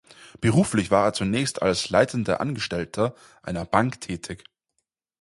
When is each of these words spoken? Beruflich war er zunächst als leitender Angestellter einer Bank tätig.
Beruflich 0.39 0.89
war 0.89 1.05
er 1.05 1.13
zunächst 1.13 1.61
als 1.61 1.91
leitender 1.91 2.41
Angestellter 2.41 3.13
einer 3.43 3.65
Bank 3.65 4.01
tätig. 4.01 4.45